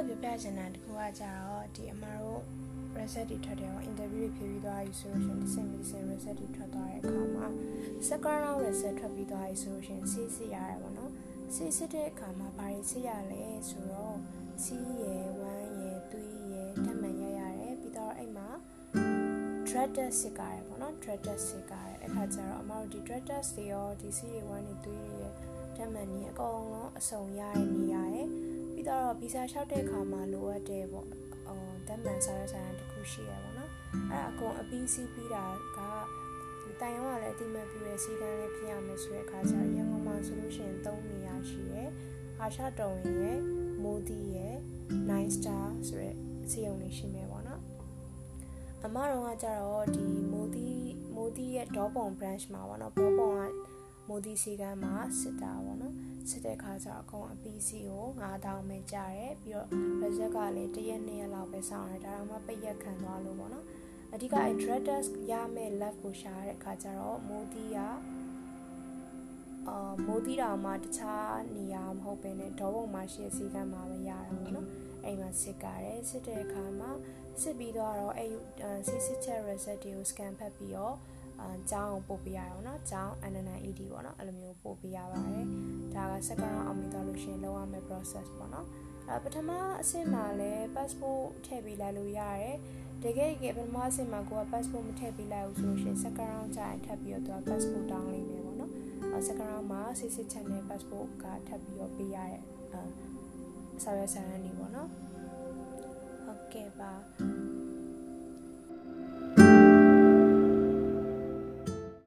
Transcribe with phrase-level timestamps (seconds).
[0.00, 2.40] ချင်တာတခုကကြတော့ဒီအမတို့
[2.96, 7.46] reset တွေထွက်တယ်ပေါ့ interview တွေဖြေပြီးသွားပြီဆိုလို့ရှိရင်တစ်စင်တစ်စင် reset တွေထွက်သွားတဲ့အခါမှာ
[8.08, 11.12] second round reset ထွက်ပြီးသွားပြီဆိုလို့ရှိရင် C စစ်ရတယ်ပေါ့နော်
[11.54, 14.16] C စစ်တဲ့အခါမှာဘာတွေစစ်ရလဲဆိုတော့
[14.64, 14.66] C
[15.02, 15.44] ရယ်1
[15.82, 18.48] ရယ်3ရယ်ဓာတ်မှန်ရရတယ်ပြီးတော့အဲ့မှာ
[19.68, 25.32] dread test စစ်ကြရတယ်ပေါ့နော် dread test စစ်ကြရတယ်အဲ့ခါကျတော့အမတို့ဒီ dread test တွေရောဒီ C တွေ1တွေ3တွေရယ်
[25.76, 27.89] ဓာတ်မှန်ကြီးအကုန်လုံးအစုံရတဲ့နေရာရယ်ပြီး
[28.90, 31.06] တော့ဗီဇာလျှောက်တဲ့အခါမှာလိုအပ်တဲ့ပေါ့
[31.48, 33.70] အော်ဓာတ်မှန်စာရစာရတခုရှိရပေါ့နော်
[34.10, 35.44] အဲ့ဒါအကုန်အပြီးစီးပြီးတာ
[35.76, 35.78] က
[36.62, 41.90] ဒီတိုင်ရောကလည်းအတိမတ်ပြည့်ရဲ့စီကံလေးဖြစ်ရမယ်ဆိုတဲ့အခါကျတော့ရန်ကုန်မှာဆိုလို့ရှိရင်၃နေရာရှိရယ်
[42.40, 43.40] အာရှတော်ဝင်ရယ်
[43.82, 44.56] မိုးဒီရယ်
[45.10, 46.14] nine star ဆိုတဲ့
[46.50, 47.60] စီယုံလေးရှိမယ်ပေါ့နော်
[48.84, 50.68] အမတော်ကကြတော့ဒီမိုးဒီ
[51.14, 53.42] မိုးဒီရဲ့ဒေါပုံ branch မှာပေါ့နော်ဘောပုံက
[54.12, 55.94] မိုးဒီစီကံမှာစစ်တာပေါ့နော်
[56.30, 59.68] စစ်တဲ့ခါကျတော့အကုန်အပီးစီကို9000ပဲကြာတယ်ပြီးတော့
[60.02, 63.66] result ကလည်းတစ်ရက်နှစ်ရက်လောက်ပဲစောင့်ရတယ်ဒါတော့မှပိတ်ရက်ခံသွားလို့ပေါ့နော်
[64.12, 67.78] အဓိကအဲ dreaders ရမယ့် left ကိုရှာရတဲ့အခါကျတော့မိုးဒီက
[69.68, 74.68] အာမိုးတီတောင်မှတခြားနေရာမဟုတ်ဘဲနဲ့ဒေါဘုံမှာရှိတဲ့စီကံမှာပဲရတာပေါ့နော်
[75.04, 76.90] အိမ်မှာစစ်ကြတယ်စစ်တဲ့အခါမှာ
[77.40, 78.30] စစ်ပြီးတော့အဲ့
[78.88, 80.96] စစ်စစ်ချက် reset တွေကို scan ဖတ်ပြီးတော့
[81.39, 85.45] အာကျောင်းပို့ပေးရအောင်เนาะကျောင်း NNID ပေါ့เนาะအဲ့လိုမျိုးပို့ပေးရပါတယ်
[85.95, 88.65] ဒါက second round အောင်ပြီးတော့လို့ရှိရင်လောက်ရမယ့် process ပေါ့เนาะ
[89.07, 89.49] အဲပထမ
[89.81, 92.55] အဆင့်မှာလည်း passport ထည့်ပေးလိုက်လို့ရတယ်
[93.03, 98.71] တကယ်ကြီးပထမအဆင့်မှာကိုက passport မထည့်ပေးလိုက်ဘူးဆိုလို့ရှိရင် second round ကျရင်ထပ်ပြီးတော့သူက passport တောင်းလိမ့်မယ်ပေါ့เนาะ
[99.11, 102.41] အဲ second round မှာစစ်စစ်ချက်နဲ့ passport ကထပ်ပြီးတော့ပေးရတဲ့
[102.73, 102.81] အဲ
[103.83, 104.87] စာရွက်စာတမ်းတွေပေါ့เนาะ
[106.25, 106.91] ဟုတ်ကဲ့ပါ